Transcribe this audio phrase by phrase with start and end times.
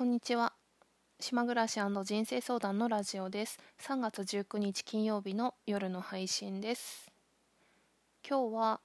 [0.00, 0.54] こんにちは。
[1.20, 3.58] 島暮らし人生相談のラジオです。
[3.82, 7.12] 3月19日金曜日の夜の配信です。
[8.26, 8.80] 今日は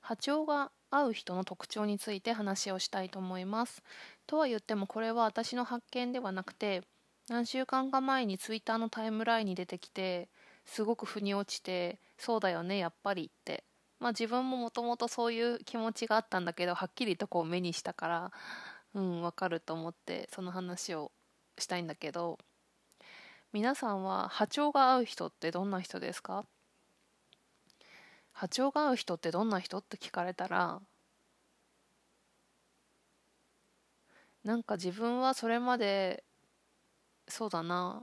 [0.00, 3.84] 波長が合う人の特徴について話をしたいと思います。
[4.26, 6.82] とは言ってもこれは私の発見ではなくて
[7.28, 10.28] 何週間か前にツイッターのタイムラインに出てきて
[10.64, 13.62] すごく腑に落ちてそうだよねやっぱりって
[14.00, 18.32] まあ自分ももともとそういう気持ちがあったんだけどはっきりとこう目にしたから
[18.94, 21.12] うんわかると思ってその話を
[21.58, 22.38] したいんだけど
[23.52, 26.44] 皆さんは波長が合う人ってどんな人ですか？
[28.32, 30.80] 波長が合う人ってどんな人って聞かれたら
[34.44, 36.24] なんか自分はそれまで
[37.28, 38.02] そうだな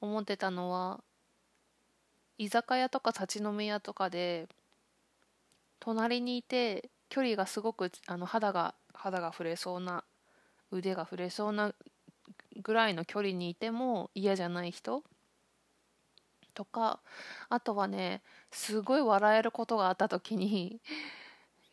[0.00, 1.00] 思ってたのは
[2.38, 4.48] 居酒屋とか立ち飲み屋とかで
[5.78, 10.04] 隣にいて距離がすごくあの肌が肌が触れそうな
[10.70, 11.74] 腕が触れそうな
[12.62, 15.02] ぐらいの距離にいても嫌じゃない人？
[16.54, 17.00] とか
[17.48, 20.80] あとはねすごい笑えることがあった時に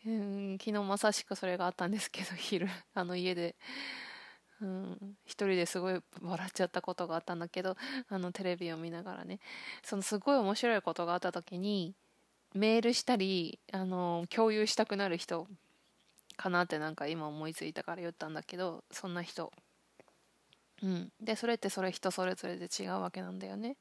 [0.06, 3.56] うん昨日まさしくそれがあったんですけど 昼あの家で、
[4.62, 7.76] うん、一人ですごい笑っちゃったことがあったんだけど
[8.08, 9.40] あのテレビを見ながらね。
[9.84, 11.94] そのすごい面白いことがあった時に
[12.54, 15.48] メールしたりあの共有したくなる人
[16.40, 19.52] かなってなんか今思いついたから言ったんだけどそんな人。
[20.82, 21.12] うん。
[21.20, 23.76] でそれってそれ人それぞれで違うわけなんだよね。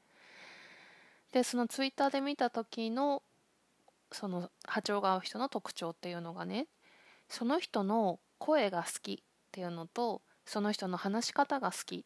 [1.31, 3.23] でそのツイッターで見た時の
[4.11, 6.67] その波長が合う人の特徴っていうのがね
[7.29, 9.17] その人の声が好きっ
[9.51, 12.05] ていうのとその人の話し方が好き。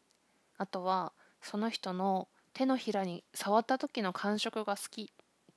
[0.56, 5.06] あとはその人の手のひらに触った時の感触が好きっ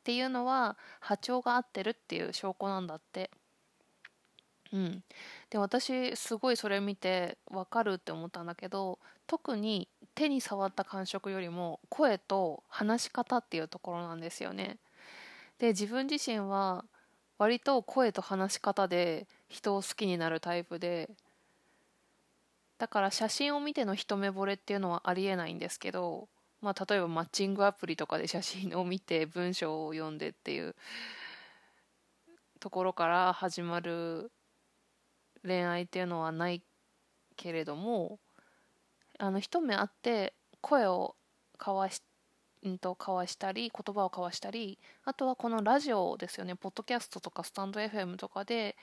[0.04, 3.30] ていうのは波長が合ってるっていう証拠なんだって。
[4.74, 5.04] うん。
[5.50, 14.78] で私すごいそれ見て分かるって思ったんだけど特に手に触った感触よりも声と話し方っていうところなんですよね。
[15.60, 16.86] で自分自身は
[17.38, 21.10] 割と声と話し方で人を好きになるタイプで
[22.78, 26.28] だから写真を見ての一目惚れっていうのはありえないんですけど
[26.62, 30.76] まあ、例えばマッチングアプリとかで写真を見て文章を読んでっていう
[32.60, 34.32] ところから始まる
[35.48, 36.62] 恋愛っていうのはない
[37.36, 38.20] けれども
[39.20, 41.16] あの一目会って声を
[41.60, 42.02] 交わし,、
[42.68, 48.76] ん、と交わしたり言葉を交わしたりあとはこのラジオですよねポッドキャストとかスタンド FM とかで、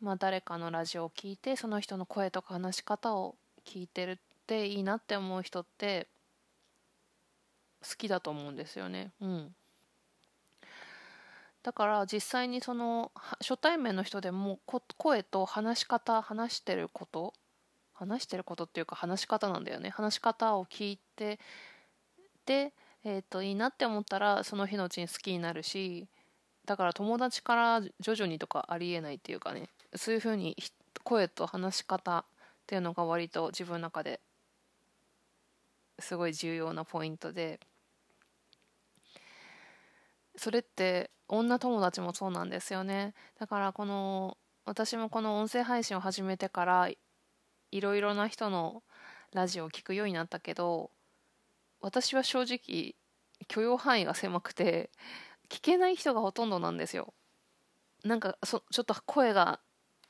[0.00, 4.16] まあ、誰かのラジオを聞いてその人の声とか話し方を聞いてるっ
[4.46, 6.08] ていいなって思う人って
[7.82, 9.12] 好きだと思うんですよね。
[9.20, 9.54] うん。
[11.64, 13.10] だから実際にその
[13.40, 14.60] 初対面の人でも
[14.98, 17.32] 声と話し方話してること
[17.94, 21.40] 話してることっていうか話し方なんだよね話し方を聞いて
[22.44, 26.06] で、えー、といいなって思ったらその日のうちに好きになるし
[26.66, 30.54] だから友達から徐々にとかありえないっていうかねそういうふうに
[31.02, 32.24] 声と話し方っ
[32.66, 34.20] ていうのが割と自分の中で
[35.98, 37.58] すごい重要なポイントで。
[40.36, 43.14] それって女友達もそうなんですよね。
[43.38, 46.88] だからこの私もこの音声配信を始めてから
[47.70, 48.82] いろいろな人の
[49.32, 50.90] ラジオを聞くようになったけど
[51.80, 52.94] 私は正直
[53.48, 54.90] 許容範囲が狭くて
[55.50, 57.14] 聞けない人がほとんどなんですよ。
[58.04, 59.60] なんかそちょっと声が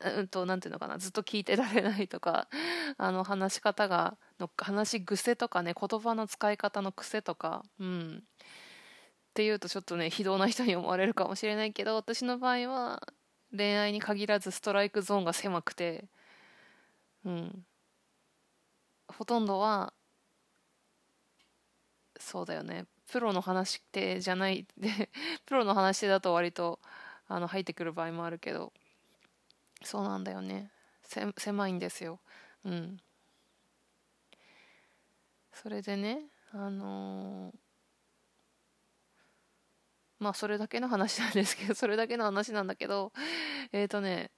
[0.01, 2.49] うんとなんていうのかなずっと聞いてられないとか
[2.99, 8.25] あの話し方がの話し癖とかね言葉の使い方の癖とかうん。
[9.35, 13.03] っていうとちょっとね非道な人に思われるかもしれないけど私の場合は
[13.51, 16.05] 恋愛に限らずストライクゾーンが狭くて
[17.25, 17.65] うん。
[19.09, 19.93] ほとんどは
[22.21, 22.87] そうだよね。
[23.11, 25.11] プロの話ってじゃないで
[25.47, 26.79] プロの話だと割と
[27.27, 28.73] あの入ってくる場合もあるけど
[29.83, 30.71] そうなんだよね。
[31.37, 32.21] 狭いんですよ。
[32.65, 33.01] うん。
[35.53, 36.23] それでね
[36.53, 37.64] あのー
[40.25, 43.13] まあそれだけの話なんですけどそれだけの話なんだけど
[43.73, 44.31] えっ、ー、とね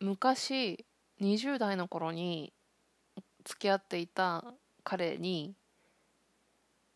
[0.00, 0.84] 昔
[1.18, 2.52] 20代の頃に
[3.44, 4.44] 付き合っていた
[4.84, 5.54] 彼に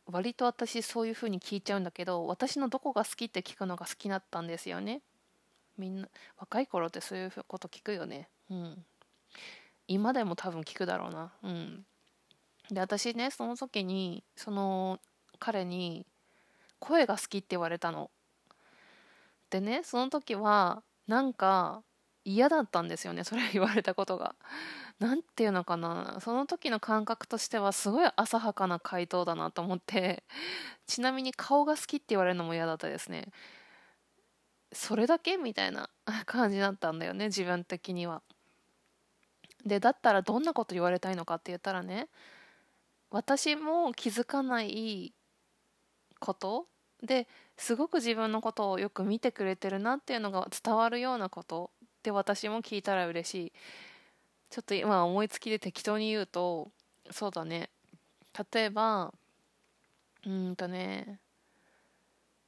[0.04, 5.00] 割と私そういう風に聞いちゃうんだけど私のどこが好きって聞くのが好きだったんですよね。
[5.78, 8.28] みんな若い頃ってそういうこと聞くよね。
[8.50, 8.84] うん。
[9.88, 11.32] 今でも多分聞くだろうな。
[11.42, 11.86] うん。
[12.70, 15.00] で私ねその時にその
[15.38, 16.06] 彼に
[16.78, 18.10] 声が好きって言われたの。
[19.50, 21.82] でねその時はなんか
[22.24, 23.22] 嫌だったんですよね。
[23.24, 24.34] それ言われたことが。
[24.98, 26.18] 何て言うのかな。
[26.20, 30.24] その時の感覚としてはすごい浅はかな回答だなと思って。
[30.86, 33.28] ちなみに顔が好きって言われるのも嫌だったですね。
[34.72, 35.88] それだけみたいな
[36.26, 38.22] 感じだったんだよね自分的には。
[39.64, 42.08] でだったらどんなこと言われたいのかって言ったらね
[43.10, 45.12] 私も気づかない
[46.18, 46.66] こと
[47.02, 47.26] で
[47.56, 51.70] すごく自分のことをよく見てくれてるなっていうのが伝わるようなこと
[52.02, 53.52] で私も聞いたら嬉しい。
[54.48, 56.70] ちょっと今思いつきで適当に言うと
[57.10, 57.70] そうだね。
[58.52, 59.12] 例えば
[60.24, 61.20] うんとね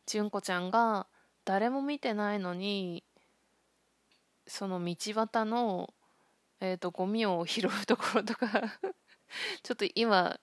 [0.07, 1.07] 純子ちゃんが
[1.45, 3.05] 誰も見てないのに
[4.47, 5.93] その道端の、
[6.61, 8.49] えーと、ゴミを拾うところとか
[9.63, 10.41] ちょっと今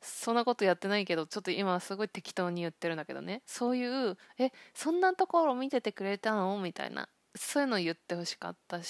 [0.00, 3.42] そんなことやってないけどちょっと今すごい適当に言ってるんだけどね。
[3.46, 7.08] そういう「えそんなところ見ててくれたの?」みたいな。
[7.36, 8.80] そういうの言ってほしかった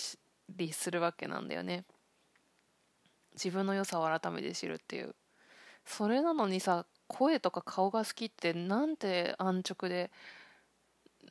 [0.57, 1.85] りするわけなんだよね。
[3.35, 5.15] 自分の良さを改めて知るっていう。
[5.87, 10.11] それなのにさ声とか顔が好きってなんて安直で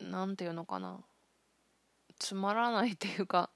[0.00, 1.00] なんていうのかな。
[2.18, 3.50] つまらないっていうか。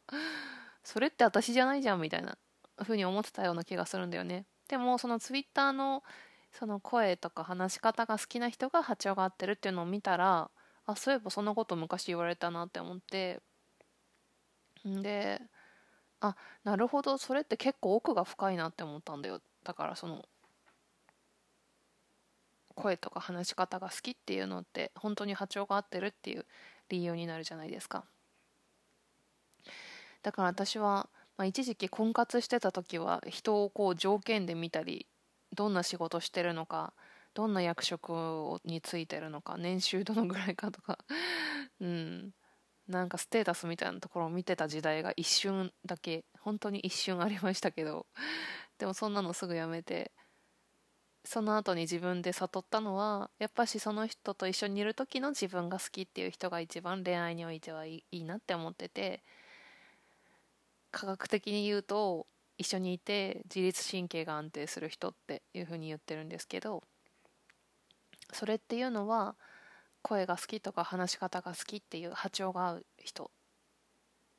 [0.84, 2.36] それって私じゃないじゃんみたいな
[2.78, 4.46] 風に思ってたような気がするんだよね。
[4.72, 6.02] でもそのツイッターの
[6.50, 10.50] その声とか話し方が好きな人が波長が合ってるっていうのを見たら
[10.86, 13.42] あそういえばそんなこと昔言われたなって思って。
[14.88, 15.42] んで
[16.20, 16.34] あ
[16.64, 17.18] なるほど。
[17.18, 19.42] それって結構奥が深いなって思ったんだよ。
[19.62, 20.24] だからその
[22.74, 26.46] 声とか話し方が好きっていうのって本当に波長が合ってるっていう
[26.88, 28.06] 理由になるじゃないですか。
[30.22, 35.06] だから私は、まあ、一時期婚活してた時は人をこう条件で見たり
[35.54, 36.92] どんな仕事してるのか
[37.34, 38.12] どんな役職
[38.64, 40.98] についてるのか年収どのぐらいかとか
[41.80, 42.32] うん。
[42.88, 48.06] なんかステータスみたいなところを見てた時代が一瞬だけ本当に一瞬ありましたけど
[48.78, 50.10] でもそんなのすぐやめて
[51.24, 59.22] その後に自分で悟ったのはやっぱしその人と一緒にいる時の自分が好きっていう人が一番恋愛においてはいいなって思ってて
[60.92, 62.26] 科学的に言うと
[62.58, 66.84] 一緒にいて自律神経が安定する人っていうふうに言ってるんですけど
[68.32, 69.34] それっていうのは
[70.02, 73.30] 声が好きとか話し方が好きっていう波長が合う人。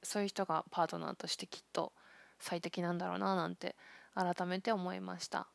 [0.05, 1.93] そういう人がパートナーとしてきっと
[2.39, 3.77] 最適なんだろうななんて
[4.13, 5.47] 改めて思いました。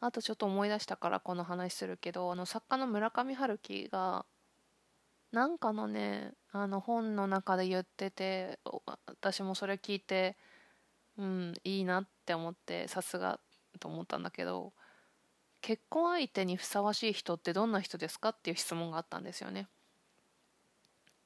[0.00, 4.24] あとちょっと思い出したからこの話するけどあの作家の村上春樹が
[5.32, 8.58] なんかのねあの本の中で言ってて
[9.06, 10.36] 私もそれ聞いて
[11.18, 13.40] うんいいなって思ってさすが
[13.80, 14.72] と思ったんだけど
[15.62, 19.68] 結婚相手にふさわしい人ってどんな人ですかっていう質問があったんですよね。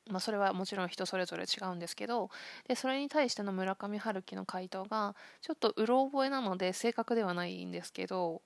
[0.08, 2.30] まあ、それはもちろん人それぞれ違うんですけど
[2.68, 8.42] でそれに対しての村上春樹の回答がちょっとうろ覚えなので正確ではないんですけど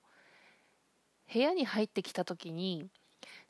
[1.31, 2.89] 部屋に入ってきた時に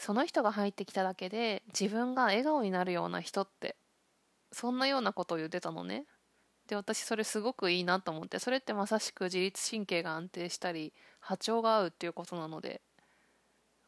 [0.01, 3.75] その人が入ってきただけで自分が笑顔になるような人って
[4.51, 6.05] そんなようなことを言ってたのね。
[6.67, 12.81] で私それすごくいいなと思ってそれってまさしく自律神経が安定したり波長が合うっていうことなので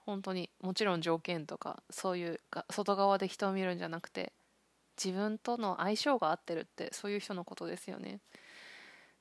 [0.05, 2.39] 本当にもちろん条件とかそういう
[2.69, 4.33] 外側で人を見るんじゃなくて
[5.03, 8.19] 自分との相性が合ってるってそういう人のことですよね。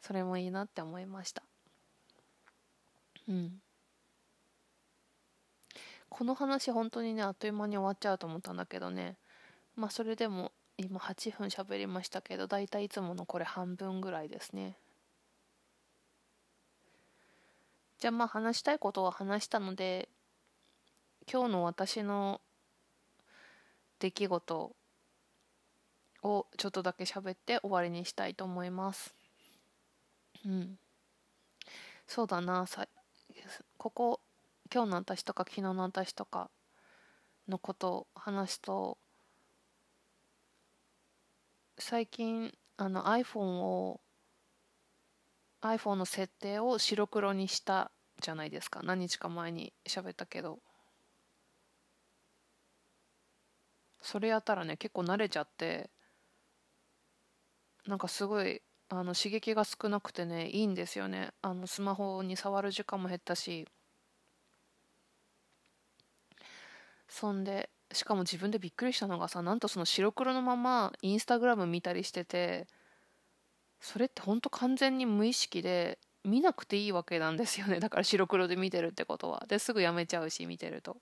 [0.02, 1.42] それもいいなって思いました。
[3.28, 3.62] うん。
[6.22, 9.16] この話本当にねあっという間に終わっちゃうと思ったんだけどね
[9.74, 14.76] まあそれでも今8分喋りましたけどだいたいいつものこれ半分ぐらいですね
[17.98, 20.08] じゃあまあ話したいことは話したので
[21.28, 22.40] 今日の私の
[23.98, 24.76] 出来事
[26.22, 29.12] をちょっとだけ喋って終わりにしたいと思います。
[30.46, 30.78] うん。
[32.06, 32.86] そうだなさ
[33.76, 34.20] ここ
[34.72, 36.50] 今日の私とか昨日の私とか
[37.46, 38.96] のことを話すと
[41.78, 44.00] 最近あの iPhone を
[45.60, 48.80] iPhone の設定を白黒にしたじゃないですか。
[48.82, 50.60] 何日か前に喋ったけど。
[54.00, 55.90] それやったらね結構慣れちゃって
[57.86, 61.30] なんかすごいあの刺激が少なくてねいいんですよね。
[61.42, 63.66] あのスマホに触る時間も減ったし。
[67.12, 72.66] そんでしかも自分でびっくりしたのがさなんとその白黒のままインスタグラム見たりしてて
[73.80, 77.80] それってほんと完全に無意識で見なくていいわけなんですよね。
[77.80, 79.44] だから白黒で見てるってことは。
[79.48, 80.96] ですぐやめちゃうし見てると。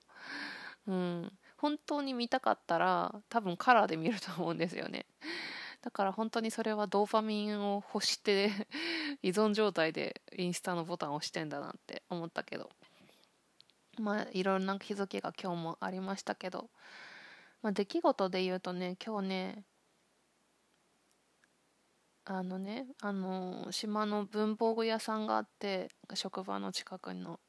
[0.87, 1.31] うん。
[1.57, 5.05] 本当に見たかったら多分カラーで見ると思うんですよね。
[5.81, 8.51] だから本当にそれはドーパミンを欲して
[9.21, 12.69] 依存状態でインスタのボタンを押してんだなって思ったけど。
[13.99, 16.69] まあいろんな気づきが今日もありましたけど、
[17.61, 19.65] まあ、出来事で言うとね今日ね
[22.25, 27.39] あのねあの島の文房具屋さんがあって職場の近くの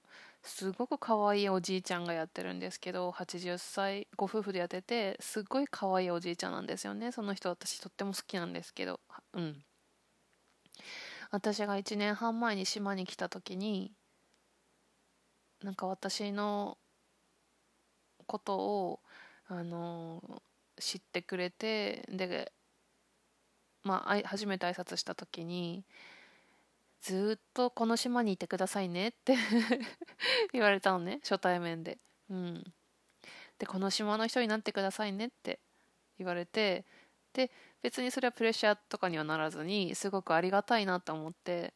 [0.42, 7.12] すごく可愛いおじいちゃんがやってるんですけど80歳ご夫婦でやっててすっごい可愛いおじいちゃんなんですよね。
[7.12, 9.00] その人私とっても好きなんですけど
[9.34, 9.64] うん。
[11.30, 13.92] 私が1年半前に島に来た時に
[15.62, 16.76] なんか私の
[18.26, 19.00] ことを
[19.48, 20.42] あの
[20.78, 22.52] 知ってくれてで
[23.82, 25.84] まあ初めて挨拶した時に
[27.00, 29.36] ずっとこの島にいてくださいねって
[30.52, 31.98] 言われたのね初対面で。
[32.30, 32.64] うん。
[33.58, 35.60] でこの島の人になってくださいねって
[36.18, 36.84] 言われて
[37.32, 37.50] で
[37.80, 41.72] 別にそれはプレッシャーとかにはならずにすごくありがたいなと思って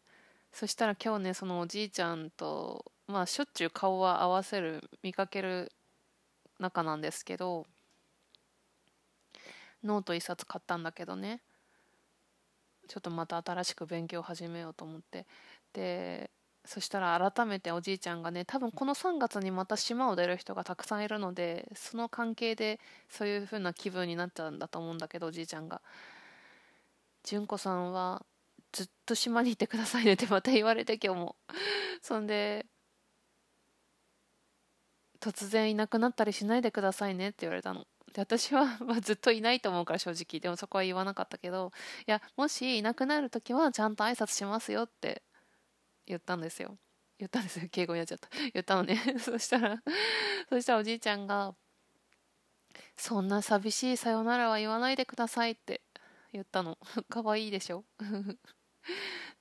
[0.52, 5.72] そしたら今日ねそのおじいちゃんとまあしょっちゅう顔は合わせる見かける
[6.58, 7.66] 仲なんですけど
[9.84, 11.40] ノート一冊買ったんだけどね。
[12.88, 15.26] ちょっとまた新しく勉強を始めようと思って。
[15.72, 16.30] で
[16.64, 25.80] そしたら改めておじいちゃんがね多分この3月にまた島を出る人がたくさんいるのでその関係でそういう風な気分になっちゃうんだと思うんだけどおじいちゃんが
[27.22, 28.25] 「純子さんは
[28.72, 31.36] ずっと島にいてくださいね」ってまた言われて今日も。
[32.02, 32.66] そんで
[35.20, 37.87] 突然いなくなったりしないでくださいねって言われたの。
[38.12, 40.40] で私は、ま、ずっといないと思うから正直。
[40.40, 41.73] でもそこは言わなかったけど
[42.06, 45.23] いやもしいなくなる時はちゃんと挨拶しますよって
[46.06, 46.78] 言ったんですよ。
[47.18, 47.68] 言ったんですよ。
[47.70, 48.28] 敬語になっちゃった。
[48.54, 48.96] 言ったのね。
[49.20, 49.82] そしたら
[50.50, 51.54] そしたらおじいちゃんが
[52.96, 55.82] 「そんな寂しいさよならは言わないでください」って
[56.32, 56.78] 言ったの。
[57.08, 57.85] かわいいでしょ？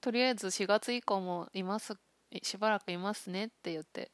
[0.02, 1.96] とりあえず4月以降もいます
[2.44, 4.12] しばらくいますねって言って。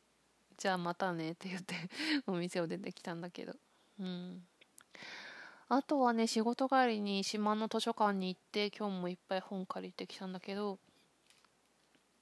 [0.61, 1.73] じゃあまたねって言って
[2.27, 3.55] お店を出てきたんだけど。
[3.99, 4.45] うん。
[5.69, 10.77] あとはね仕事帰りに島の図書館に行って今日もいっぱい本借りてきたんだけど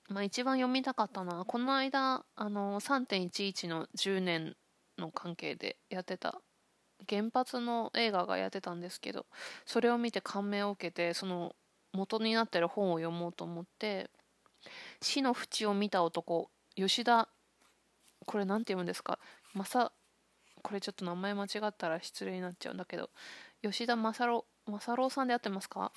[0.07, 4.55] まあ一番読みたかったのはこの間あの3.11の10年
[4.97, 6.39] の関係でやってた
[7.09, 9.25] 原発の映画がやってたんですけど
[9.65, 11.55] それを見て感銘を受けてその
[11.91, 14.09] 元になってる本を読もうと思って
[15.01, 17.27] 「死の淵を見た男」吉田
[18.29, 19.17] これ何て読むんですか？
[19.55, 19.91] まさ
[20.61, 23.09] これちょっと名前間違ったら失礼になっちゃうんだけど
[23.63, 25.91] 吉田正郎正郎さんで合ってますか？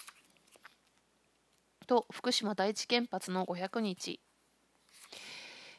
[1.86, 4.18] と福島第一原発の500日。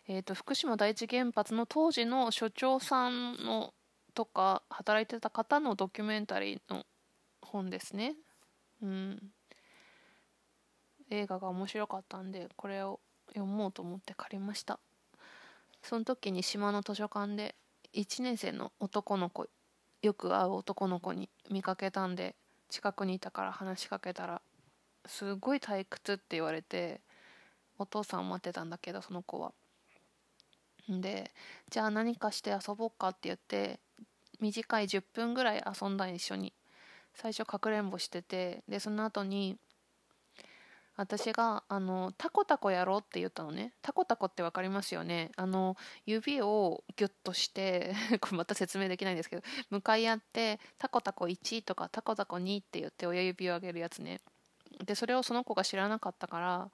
[0.08, 3.74] えーと、福島第一原発の当時の所長さんの
[4.14, 6.86] とか働いてた方のドキュメンタリーの
[7.42, 8.14] 本ですね。
[8.84, 9.32] うん、
[11.10, 14.78] 映画が面白かったんでこれを読もうと思って借りました。
[15.84, 17.56] その時に島の図書館で
[17.94, 19.48] 1年生の男の子
[20.02, 22.36] よく会う男の子に見かけたんで
[22.70, 24.42] 近くにいたから話しかけたら
[25.06, 27.02] すごい退屈って言われて
[27.78, 29.54] お父さん待ってたんだけどその子は。
[30.90, 31.32] で
[31.70, 33.80] じゃあ何かして遊ぼうかって言って
[34.42, 36.52] 短い10分ぐらい遊んだ一緒に
[37.14, 39.58] 最初かくれんぼしててでその後に
[40.96, 43.74] 私があのタコタコやろうって言ったのね。
[43.82, 45.32] タコタコって分かりますよね。
[45.38, 54.22] あの指をギュッとして これまた説明できないんですけど向かい合ってタコタコ1とかタコタコ2って言って親指を上げるやつね。
[54.86, 56.72] でそれをその子が知らなかったから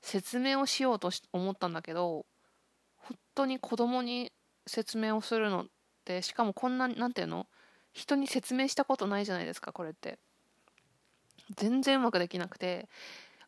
[0.00, 2.24] 説明をしようと思ったんだけど
[2.96, 4.32] 本当に子供に
[4.66, 5.66] 説明をするのっ
[6.04, 7.46] てしかもこんな何て言うの？
[7.92, 10.18] 人に説明したことないじゃないですかこれって。
[11.56, 12.88] 全然うまくできなくて。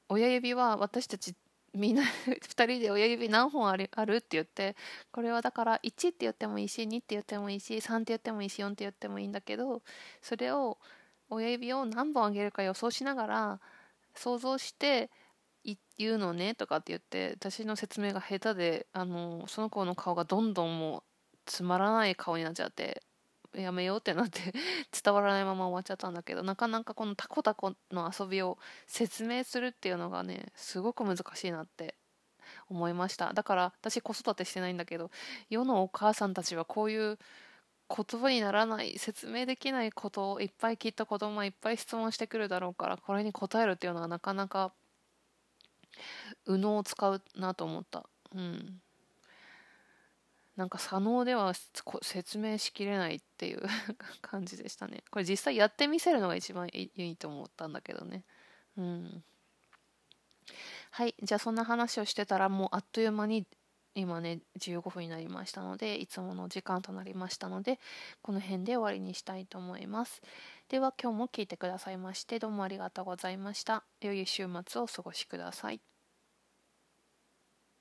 [0.09, 1.35] 親指は私たち
[1.75, 4.77] みんな 2人で親指何本あるあるって言って
[5.11, 9.83] これはだから1って言ってもいいし2って言ってもいいし3って言ってもいいし4って言ってもいいんだけど
[10.21, 10.79] それを
[11.31, 13.61] 親指を何本あげるか予想しながら
[14.15, 15.11] 想像して
[15.97, 21.03] 言うのねとかって言って私の説明が下手であのその子の顔がどんどんもう
[21.47, 23.03] つまらない顔になっちゃって
[23.55, 24.53] やめようってなって
[25.03, 31.95] 伝わらないまま終わっちゃったんだけどなかなかこのタコタコの遊びを説明するっていうのがねすごく難しいなって
[32.69, 33.33] 思いました。
[33.33, 35.11] だから私子育てしてないんだけど
[35.51, 37.19] 世のお母さんたちはこういう
[37.89, 44.73] 言葉にならない説明できないことをいっぱいきっと子供はいっぱい質問してくるだろうからこれに答えるっていうのはなかなか
[46.47, 48.09] 右脳を使うなと思った。
[48.35, 48.81] うん。
[50.57, 51.55] なんか左脳では
[52.03, 53.63] 説明しきれないっていう
[54.21, 55.03] 感じでしたね。
[55.11, 58.25] これ実際やってみせるのが一番いいと思ったんだけどね。
[58.77, 59.25] うん。
[60.91, 61.15] はい。
[61.23, 63.47] じゃあそんな話をしてたらもうあっという間に
[63.95, 67.79] 今ね15分になりましたのでいつもの時間となりましたので
[68.23, 70.23] この辺で終わりにしたいと思います。
[70.69, 73.85] では今日も聞いてくださいましてどうもありがとうございました。
[74.01, 75.92] 良い週末をお過ごしください。